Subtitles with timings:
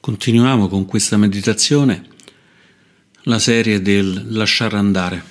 [0.00, 2.08] Continuiamo con questa meditazione
[3.24, 5.24] la serie del lasciare andare,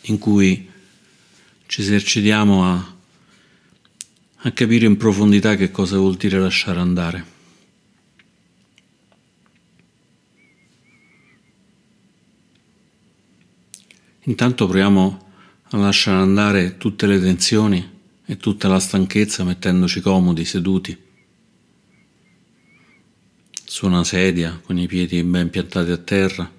[0.00, 0.68] in cui
[1.66, 2.94] ci esercitiamo a,
[4.38, 7.26] a capire in profondità che cosa vuol dire lasciare andare.
[14.22, 17.91] Intanto proviamo a lasciare andare tutte le tensioni
[18.24, 20.96] e tutta la stanchezza mettendoci comodi, seduti,
[23.64, 26.50] su una sedia con i piedi ben piantati a terra,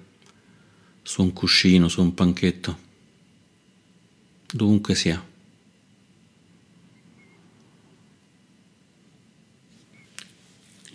[1.02, 2.78] su un cuscino, su un panchetto,
[4.52, 5.24] dovunque sia.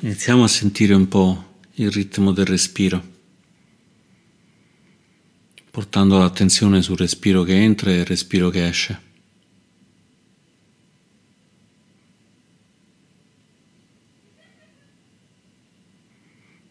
[0.02, 3.04] Iniziamo a sentire un po' il ritmo del respiro,
[5.72, 9.09] portando l'attenzione sul respiro che entra e il respiro che esce.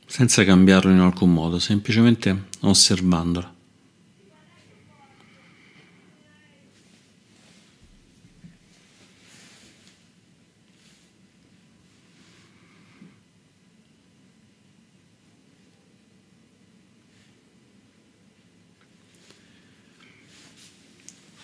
[0.09, 3.55] Senza cambiarlo in alcun modo, semplicemente osservandola.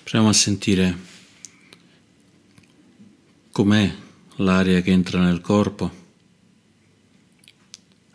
[0.02, 0.98] Proviamo a sentire
[3.52, 3.94] com'è
[4.36, 6.03] l'aria che entra nel corpo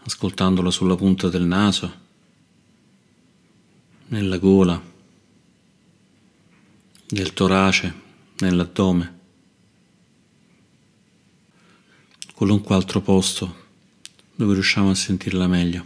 [0.10, 2.08] ascoltandola sulla punta del naso,
[4.08, 4.82] nella gola,
[7.10, 7.94] nel torace,
[8.40, 9.20] nell'addome,
[12.34, 13.68] qualunque altro posto
[14.34, 15.86] dove riusciamo a sentirla meglio.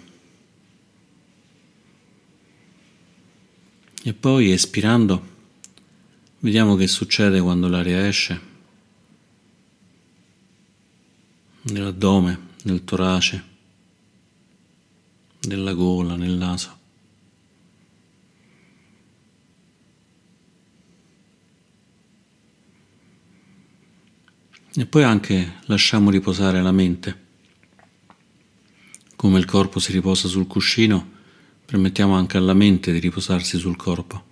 [4.03, 5.31] E poi espirando,
[6.39, 8.51] vediamo che succede quando l'aria esce
[11.63, 13.51] nell'addome, nel torace
[15.47, 16.81] nella gola, nel naso.
[24.75, 27.21] E poi anche lasciamo riposare la mente.
[29.15, 31.11] Come il corpo si riposa sul cuscino,
[31.65, 34.31] permettiamo anche alla mente di riposarsi sul corpo.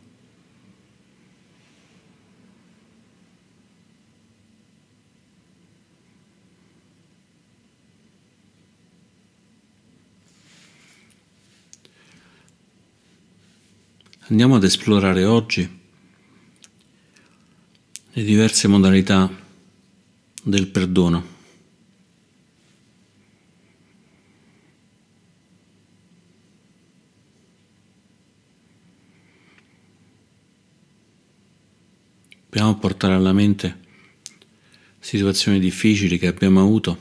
[14.31, 15.80] Andiamo ad esplorare oggi
[18.14, 19.30] le diverse modalità
[20.42, 21.25] del perdono.
[32.46, 33.80] Dobbiamo portare alla mente
[34.98, 36.98] situazioni difficili che abbiamo avuto,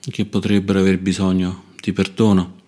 [0.00, 2.64] che potrebbero aver bisogno di perdono.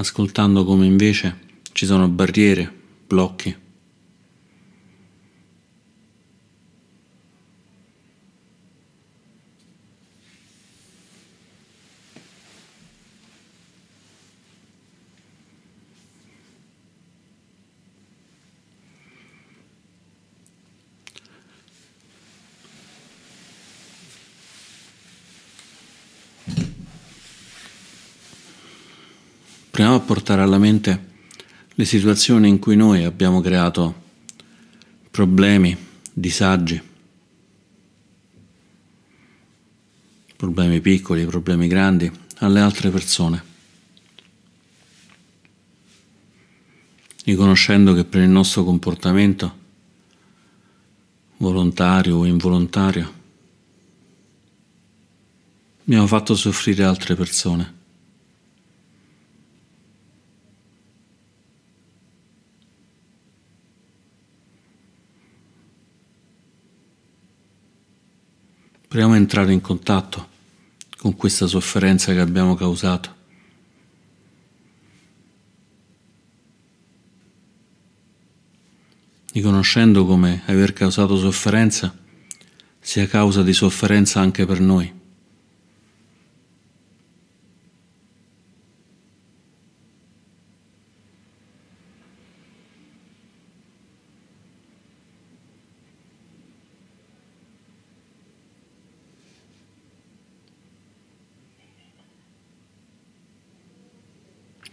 [0.00, 2.72] Ascoltando come invece ci sono barriere,
[3.06, 3.54] blocchi.
[29.80, 31.08] proviamo a portare alla mente
[31.74, 34.08] le situazioni in cui noi abbiamo creato
[35.10, 35.76] problemi,
[36.12, 36.80] disagi,
[40.36, 43.44] problemi piccoli, problemi grandi alle altre persone,
[47.24, 49.58] riconoscendo che per il nostro comportamento,
[51.36, 53.12] volontario o involontario,
[55.84, 57.79] abbiamo fatto soffrire altre persone.
[68.90, 70.26] Proviamo a entrare in contatto
[70.96, 73.18] con questa sofferenza che abbiamo causato.
[79.32, 81.96] riconoscendo come aver causato sofferenza
[82.80, 84.99] sia causa di sofferenza anche per noi.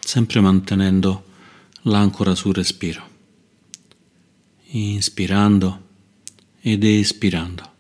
[0.07, 1.25] Sempre mantenendo
[1.81, 3.03] l'ancora sul respiro.
[4.69, 5.85] inspirando
[6.61, 7.75] ed espirando.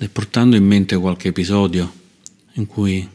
[0.00, 1.90] E portando in mente qualche episodio
[2.52, 3.08] in cui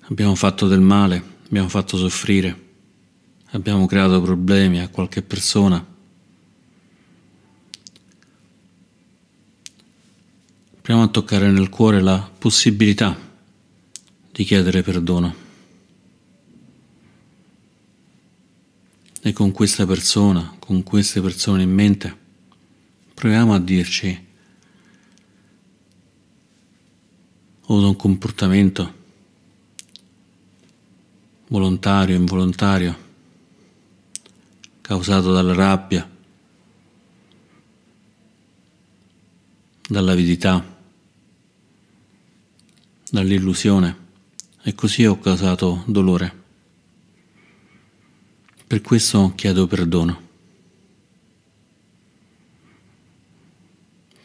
[0.00, 2.62] abbiamo fatto del male, abbiamo fatto soffrire,
[3.50, 5.86] abbiamo creato problemi a qualche persona,
[10.82, 13.16] proviamo a toccare nel cuore la possibilità
[14.32, 15.42] di chiedere perdono.
[19.22, 22.18] E con questa persona, con queste persone in mente,
[23.14, 24.26] proviamo a dirci
[27.66, 29.02] o da un comportamento
[31.48, 32.96] volontario, involontario,
[34.80, 36.08] causato dalla rabbia,
[39.88, 40.64] dall'avidità,
[43.10, 43.96] dall'illusione
[44.62, 46.42] e così ho causato dolore.
[48.66, 50.22] Per questo chiedo perdono.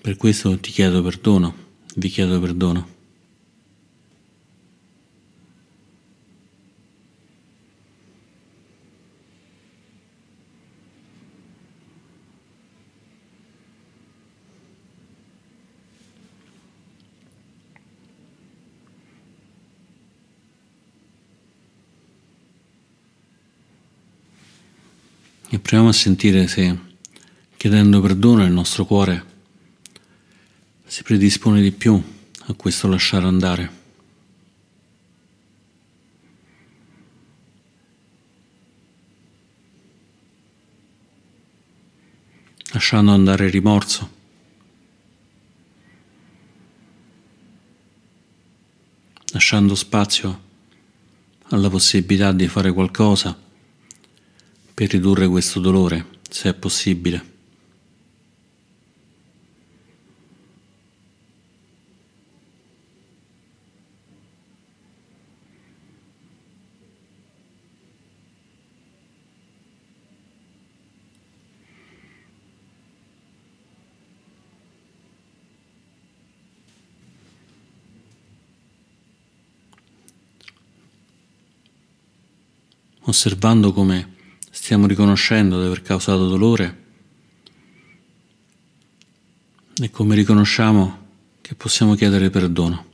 [0.01, 1.53] Per questo ti chiedo perdono,
[1.95, 2.97] vi chiedo perdono.
[25.51, 26.77] E proviamo a sentire se,
[27.57, 29.25] chiedendo perdono, il nostro cuore
[30.85, 31.99] si predispone di più
[32.45, 33.77] a questo lasciare andare.
[42.71, 44.17] lasciando andare il rimorso.
[49.31, 50.41] lasciando spazio
[51.49, 53.48] alla possibilità di fare qualcosa
[54.79, 57.27] per ridurre questo dolore, se è possibile.
[83.01, 84.18] osservando come
[84.49, 86.83] stiamo riconoscendo di aver causato dolore
[89.81, 91.07] e come riconosciamo
[91.41, 92.88] che possiamo chiedere perdono.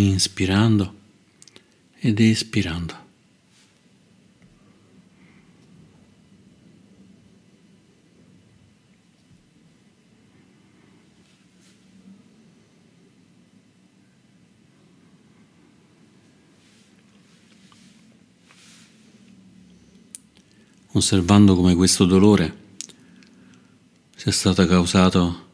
[0.00, 0.94] Inspirando
[1.98, 3.00] ed espirando.
[20.94, 22.60] osservando come questo dolore
[24.14, 25.48] sia stato causato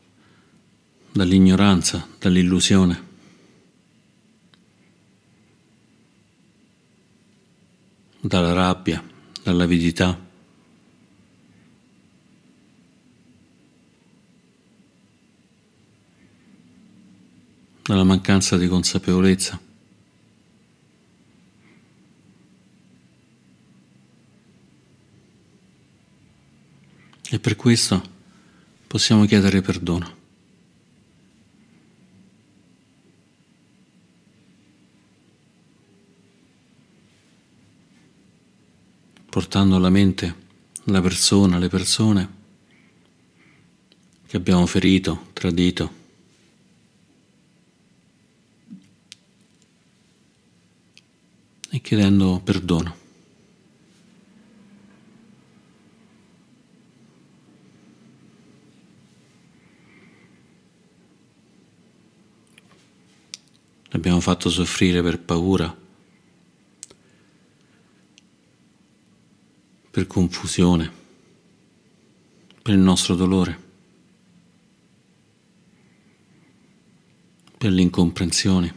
[1.12, 3.07] dall'ignoranza, dall'illusione.
[8.28, 9.02] Dalla rabbia,
[9.42, 10.26] dall'avidità.
[17.88, 19.58] dalla mancanza di consapevolezza.
[27.30, 28.02] E per questo
[28.86, 30.17] possiamo chiedere perdono.
[39.38, 40.34] Portando alla mente
[40.86, 42.34] la persona, le persone
[44.26, 45.92] che abbiamo ferito, tradito.
[51.70, 52.96] E chiedendo perdono.
[63.90, 65.86] L'abbiamo fatto soffrire per paura
[69.98, 70.92] per confusione,
[72.62, 73.66] per il nostro dolore.
[77.58, 78.72] per le incomprensioni.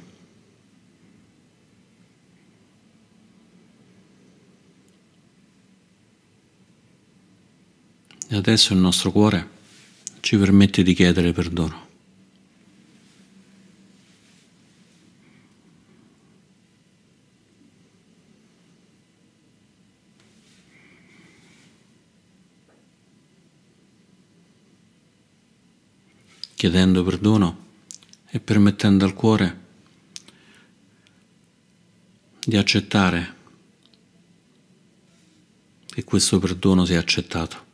[8.27, 9.47] E adesso il nostro cuore
[10.21, 11.90] ci permette di chiedere perdono.
[26.61, 27.57] Chiedendo perdono
[28.29, 29.59] e permettendo al cuore
[32.45, 33.35] di accettare
[35.87, 37.70] che questo perdono sia accettato.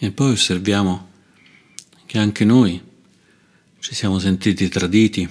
[0.00, 1.10] E poi osserviamo
[2.06, 2.80] che anche noi
[3.80, 5.28] ci siamo sentiti traditi,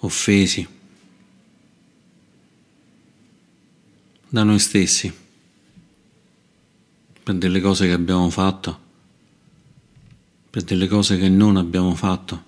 [0.00, 0.68] offesi
[4.28, 5.10] da noi stessi
[7.22, 8.80] per delle cose che abbiamo fatto,
[10.50, 12.44] per delle cose che non abbiamo fatto.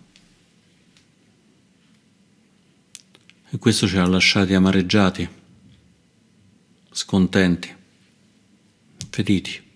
[3.48, 5.26] E questo ci ha lasciati amareggiati,
[6.90, 7.74] scontenti,
[9.08, 9.67] feriti.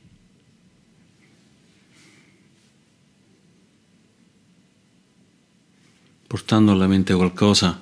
[6.33, 7.79] Portando alla mente qualcosa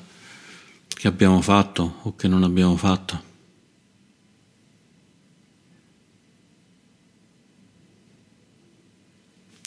[0.89, 3.23] che abbiamo fatto o che non abbiamo fatto.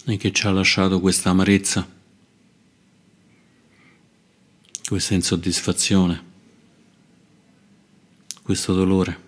[0.04, 1.88] E che ci ha lasciato questa amarezza,
[4.86, 6.24] questa insoddisfazione,
[8.42, 9.23] questo dolore.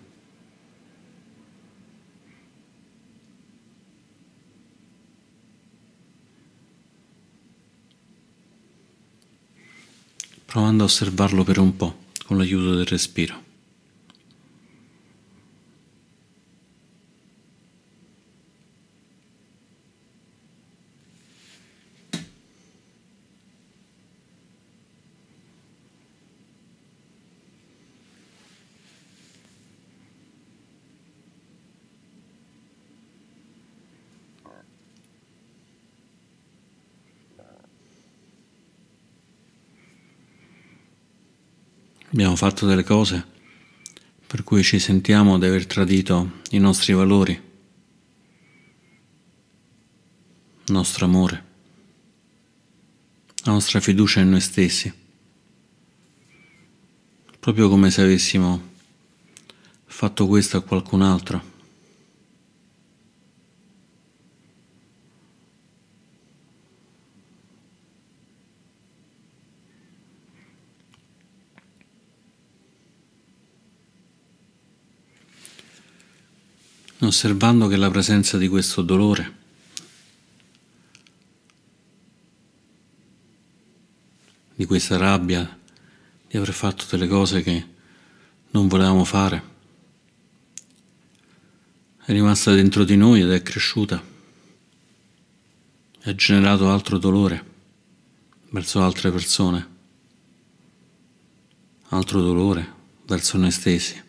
[10.56, 11.94] Provando a osservarlo per un po'
[12.24, 13.45] con l'aiuto del respiro.
[42.16, 43.26] Abbiamo fatto delle cose
[44.26, 47.32] per cui ci sentiamo di aver tradito i nostri valori,
[50.64, 51.44] il nostro amore,
[53.44, 54.90] la nostra fiducia in noi stessi,
[57.38, 58.62] proprio come se avessimo
[59.84, 61.55] fatto questo a qualcun altro.
[77.00, 79.34] Osservando che la presenza di questo dolore
[84.54, 85.58] di questa rabbia
[86.28, 87.66] di aver fatto delle cose che
[88.50, 89.54] non volevamo fare
[92.04, 94.02] è rimasta dentro di noi ed è cresciuta
[96.00, 97.54] e ha generato altro dolore
[98.50, 99.68] verso altre persone,
[101.88, 102.72] altro dolore
[103.06, 104.04] verso noi stessi.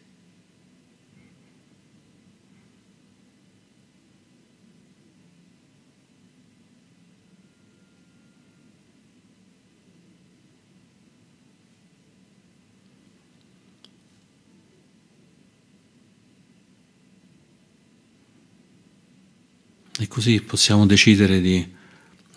[19.89, 21.63] E così possiamo decidere di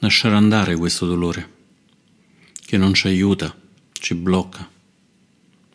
[0.00, 1.50] lasciare andare questo dolore
[2.66, 3.56] che non ci aiuta,
[3.92, 4.68] ci blocca,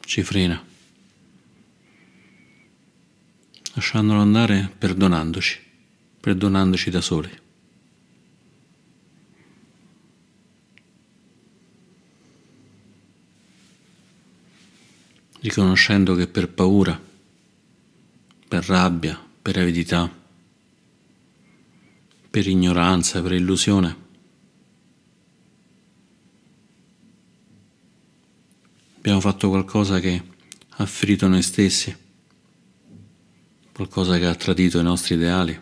[0.02, 0.64] ci frena,
[3.74, 5.60] lasciandolo andare perdonandoci,
[6.20, 7.44] perdonandoci da soli.
[15.40, 17.00] riconoscendo che per paura,
[18.48, 20.24] per rabbia, per avidità,
[22.36, 23.96] per ignoranza, per illusione.
[28.98, 30.22] Abbiamo fatto qualcosa che
[30.68, 31.96] ha ferito noi stessi,
[33.72, 35.58] qualcosa che ha tradito i nostri ideali,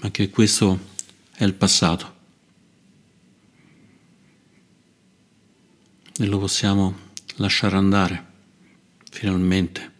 [0.00, 0.80] ma che questo
[1.30, 2.14] è il passato.
[6.18, 6.98] E lo possiamo
[7.36, 8.26] lasciare andare
[9.08, 9.92] finalmente,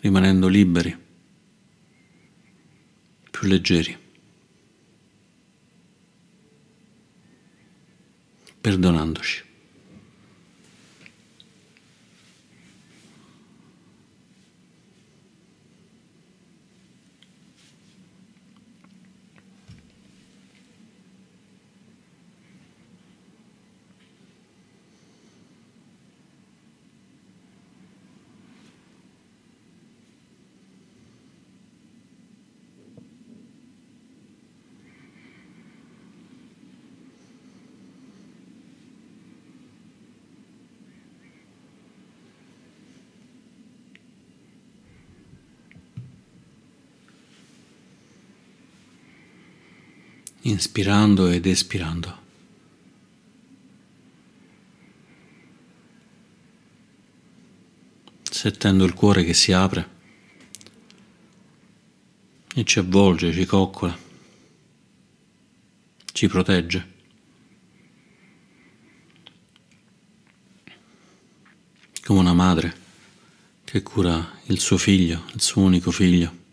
[0.00, 1.02] rimanendo liberi
[3.36, 3.98] più leggeri,
[8.60, 9.53] perdonandoci.
[50.46, 52.22] Inspirando ed espirando.
[58.22, 59.88] Sentendo il cuore che si apre
[62.54, 63.96] e ci avvolge, ci coccola,
[66.12, 66.92] ci protegge.
[72.04, 72.82] Come una madre
[73.64, 76.43] che cura il suo figlio, il suo unico figlio.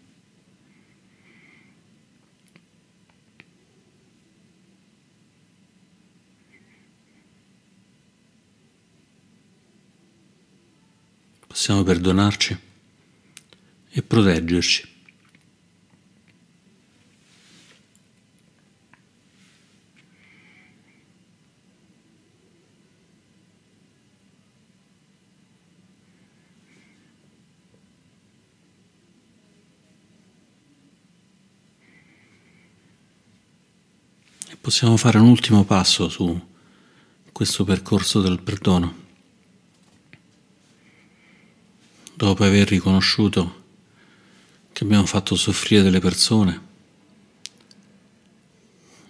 [11.62, 12.60] Possiamo perdonarci
[13.92, 14.90] e proteggerci.
[34.60, 36.42] Possiamo fare un ultimo passo su
[37.32, 39.11] questo percorso del perdono.
[42.26, 43.64] Dopo aver riconosciuto
[44.72, 46.62] che abbiamo fatto soffrire delle persone,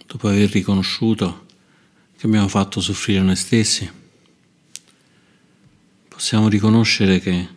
[0.06, 1.46] dopo aver riconosciuto
[2.16, 3.90] che abbiamo fatto soffrire noi stessi,
[6.08, 7.48] possiamo riconoscere che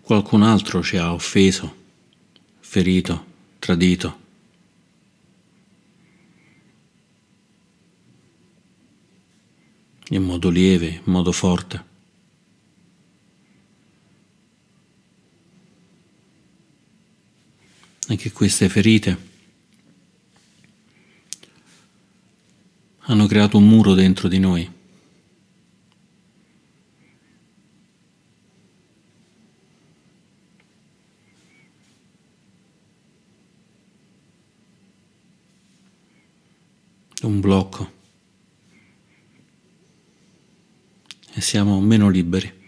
[0.00, 1.76] qualcun altro ci ha offeso,
[2.60, 3.26] ferito,
[3.58, 4.24] tradito.
[10.10, 11.95] in modo lieve, in modo forte.
[18.16, 19.34] Che queste ferite
[23.08, 24.74] hanno creato un muro dentro di noi.
[37.22, 37.92] Un blocco.
[41.32, 42.65] E siamo meno liberi.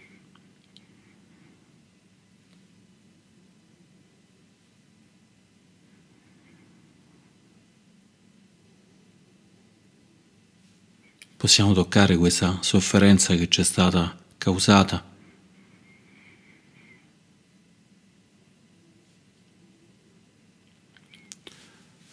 [11.39, 15.07] Possiamo toccare questa sofferenza che ci è stata causata.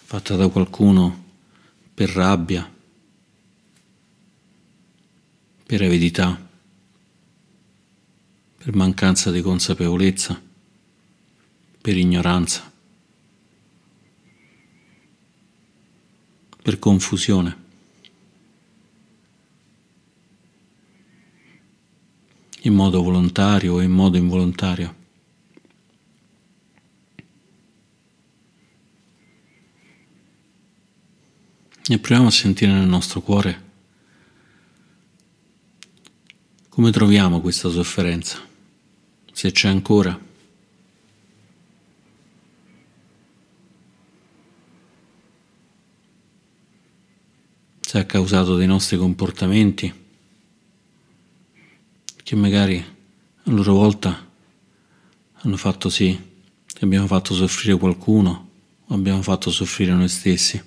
[0.06, 1.24] fatta da qualcuno
[1.92, 2.72] per rabbia,
[5.66, 6.48] per avidità,
[8.56, 10.40] per mancanza di consapevolezza,
[11.80, 12.70] per ignoranza,
[16.62, 17.65] per confusione.
[22.66, 24.94] In modo volontario o in modo involontario.
[31.88, 33.64] E proviamo a sentire nel nostro cuore
[36.68, 38.38] come troviamo questa sofferenza,
[39.32, 40.20] se c'è ancora.
[47.80, 50.05] Se è causato dei nostri comportamenti
[52.26, 54.28] che magari a loro volta
[55.32, 56.20] hanno fatto sì
[56.66, 58.48] che abbiamo fatto soffrire qualcuno
[58.84, 60.60] o abbiamo fatto soffrire noi stessi.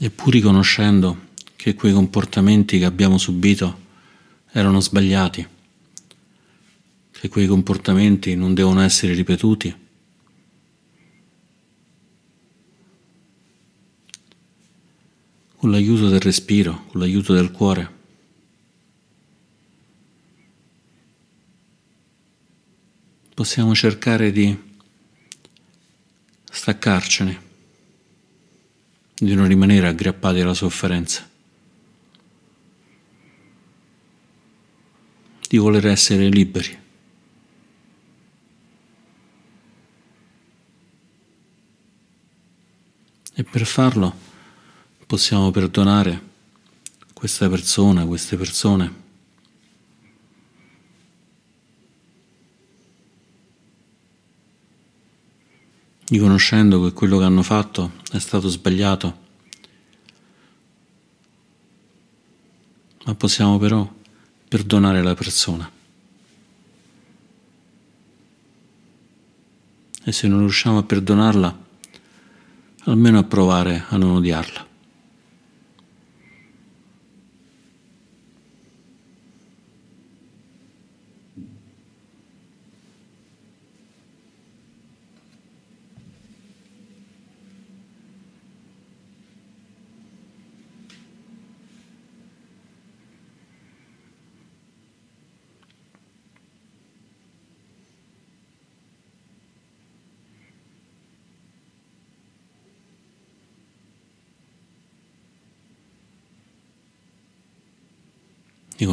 [0.00, 3.86] e pur riconoscendo che quei comportamenti che abbiamo subito
[4.50, 5.46] erano sbagliati,
[7.12, 9.74] che quei comportamenti non devono essere ripetuti,
[15.56, 17.90] con l'aiuto del respiro, con l'aiuto del cuore,
[23.32, 24.54] possiamo cercare di
[26.50, 27.47] staccarcene,
[29.18, 31.28] di non rimanere aggrappati alla sofferenza,
[35.48, 36.86] di voler essere liberi.
[43.34, 44.14] E per farlo
[45.06, 46.20] possiamo perdonare
[47.12, 49.07] questa persona, queste persone.
[56.10, 59.26] Riconoscendo che quello che hanno fatto è stato sbagliato,
[63.04, 63.90] ma possiamo però
[64.48, 65.70] perdonare la persona.
[70.04, 71.66] E se non riusciamo a perdonarla,
[72.84, 74.67] almeno a provare a non odiarla.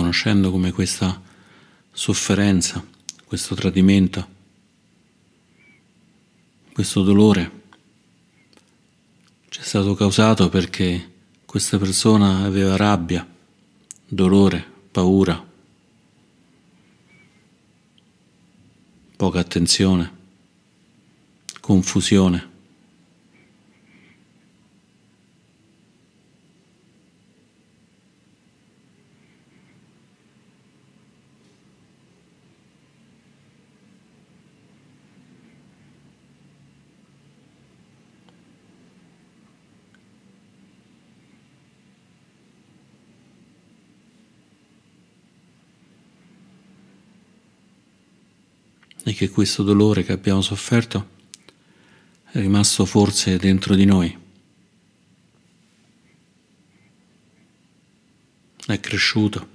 [0.06, 1.20] Riconoscendo come questa
[1.92, 2.86] sofferenza,
[3.26, 4.28] questo tradimento,
[6.74, 7.64] questo dolore
[9.50, 11.14] ci è stato causato perché
[11.46, 13.28] questa persona aveva rabbia,
[14.08, 15.44] dolore, paura,
[19.16, 20.12] poca attenzione,
[21.62, 22.54] confusione.
[49.05, 51.14] e che questo dolore che abbiamo sofferto
[52.26, 54.18] è rimasto forse dentro di noi,
[58.68, 59.54] è cresciuto.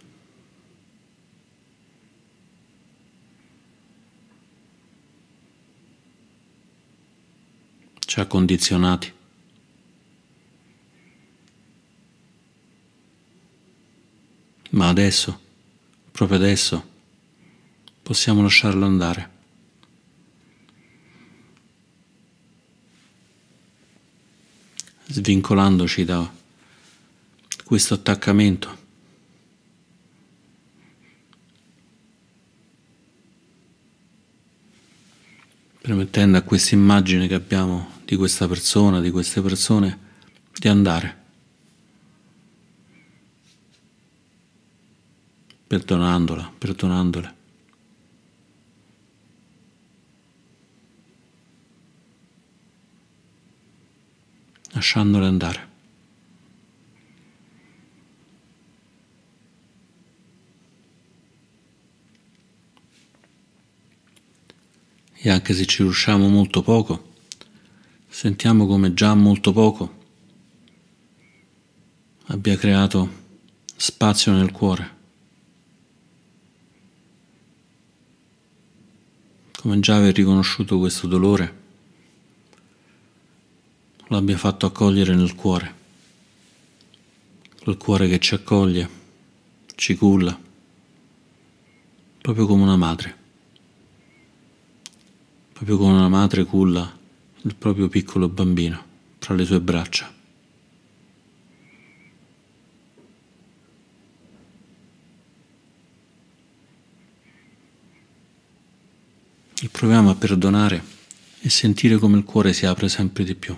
[7.98, 9.12] Ci ha condizionati.
[14.70, 15.40] Ma adesso,
[16.10, 16.88] proprio adesso,
[18.02, 19.38] possiamo lasciarlo andare.
[25.10, 26.30] Svincolandoci da
[27.64, 28.80] questo attaccamento.
[35.80, 39.98] permettendo a questa immagine che abbiamo di questa persona, di queste persone,
[40.52, 41.16] di andare.
[45.66, 47.39] Perdonandola, perdonandole.
[54.72, 55.68] Lasciandole andare.
[65.22, 67.14] E anche se ci riusciamo molto poco,
[68.08, 69.98] sentiamo come già molto poco
[72.26, 73.18] abbia creato
[73.76, 74.96] spazio nel cuore,
[79.56, 81.59] come già aver riconosciuto questo dolore
[84.10, 85.74] l'abbia fatto accogliere nel cuore,
[87.62, 88.88] quel cuore che ci accoglie,
[89.76, 90.36] ci culla,
[92.20, 93.16] proprio come una madre,
[95.52, 96.98] proprio come una madre culla
[97.42, 98.84] il proprio piccolo bambino
[99.18, 100.12] fra le sue braccia.
[109.62, 110.82] E proviamo a perdonare
[111.38, 113.56] e sentire come il cuore si apre sempre di più.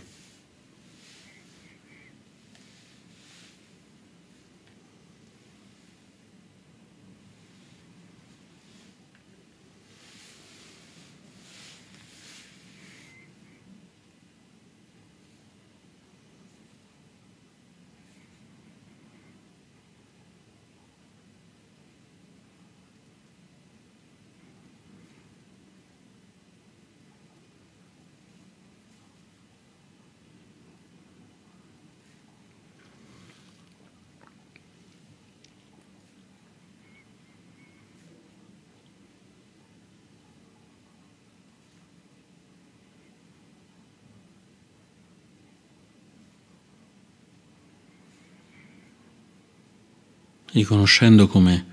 [50.52, 51.66] Riconoscendo come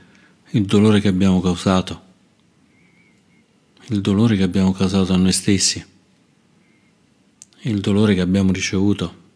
[0.51, 2.01] il dolore che abbiamo causato,
[3.87, 5.83] il dolore che abbiamo causato a noi stessi,
[7.61, 9.27] il dolore che abbiamo ricevuto,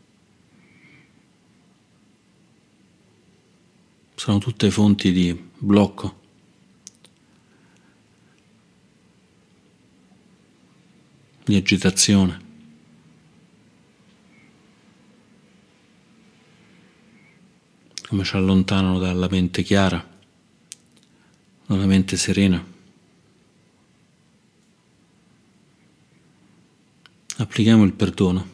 [4.15, 6.21] sono tutte fonti di blocco.
[11.45, 12.42] di agitazione.
[18.13, 20.07] Come ci allontanano dalla mente chiara,
[21.65, 22.63] dalla mente serena.
[27.37, 28.47] Applichiamo il perdono.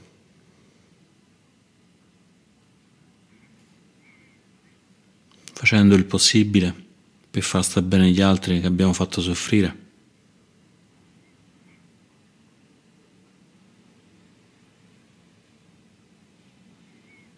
[5.52, 6.74] Facendo il possibile
[7.30, 9.88] per far sta bene gli altri che abbiamo fatto soffrire.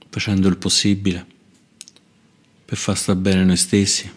[0.08, 1.31] Facendo il possibile
[2.72, 4.10] per far sta bene noi stessi.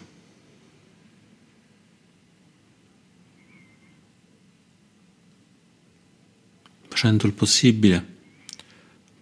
[6.87, 8.15] Facendo il possibile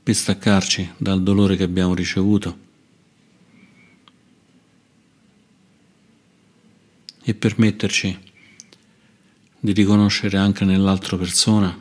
[0.04, 2.58] per staccarci dal dolore che abbiamo ricevuto
[7.24, 8.20] e permetterci
[9.60, 11.76] di riconoscere anche nell'altra persona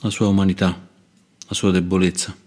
[0.00, 0.88] la sua umanità,
[1.46, 2.41] la sua debolezza.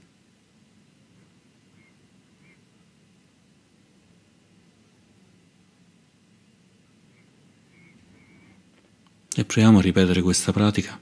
[9.38, 10.98] E proviamo a ripetere questa pratica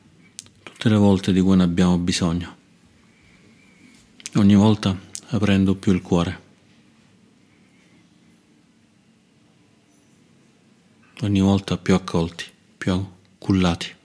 [0.63, 2.58] tutte le volte di cui ne abbiamo bisogno,
[4.36, 6.41] ogni volta aprendo più il cuore,
[11.22, 13.96] ogni volta più accolti, più cullati.